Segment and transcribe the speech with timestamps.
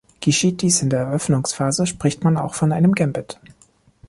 [0.19, 3.39] Geschieht dies in der Eröffnungsphase, spricht man auch von einem Gambit.